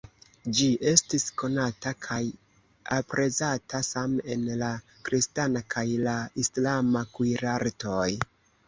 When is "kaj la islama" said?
5.77-7.09